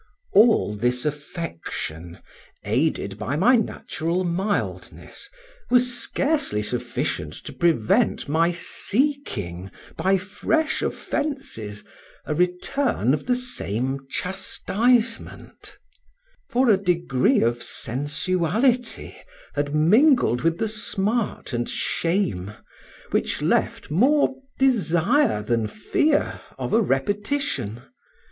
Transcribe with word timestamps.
All 0.33 0.73
this 0.73 1.05
affection, 1.05 2.17
aided 2.63 3.19
by 3.19 3.35
my 3.35 3.55
natural 3.55 4.23
mildness, 4.23 5.29
was 5.69 5.93
scarcely 5.95 6.63
sufficient 6.63 7.33
to 7.43 7.53
prevent 7.53 8.27
my 8.27 8.51
seeking, 8.51 9.69
by 9.97 10.17
fresh 10.17 10.81
offences, 10.81 11.83
a 12.25 12.33
return 12.33 13.13
of 13.13 13.27
the 13.27 13.35
same 13.35 14.07
chastisement; 14.09 15.77
for 16.49 16.71
a 16.71 16.77
degree 16.83 17.41
of 17.41 17.61
sensuality 17.61 19.17
had 19.53 19.75
mingled 19.75 20.41
with 20.41 20.57
the 20.57 20.67
smart 20.67 21.53
and 21.53 21.69
shame, 21.69 22.53
which 23.11 23.43
left 23.43 23.91
more 23.91 24.33
desire 24.57 25.43
than 25.43 25.67
fear 25.67 26.41
of 26.57 26.73
a 26.73 26.81
repetition. 26.81 27.81